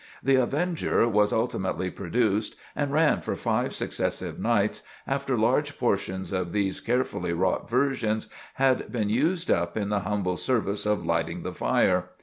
"The 0.23 0.33
Avenger" 0.37 1.07
was 1.07 1.31
ultimately 1.31 1.91
produced, 1.91 2.55
and 2.75 2.91
ran 2.91 3.21
for 3.21 3.35
five 3.35 3.75
successive 3.75 4.39
nights, 4.39 4.81
after 5.05 5.37
large 5.37 5.77
portions 5.77 6.33
of 6.33 6.53
these 6.53 6.79
carefully 6.79 7.33
wrought 7.33 7.69
versions 7.69 8.27
had 8.55 8.91
been 8.91 9.09
used 9.09 9.51
up 9.51 9.77
in 9.77 9.89
the 9.89 9.99
humble 9.99 10.37
service 10.37 10.87
of 10.87 11.05
lighting 11.05 11.43
the 11.43 11.53
fire. 11.53 12.05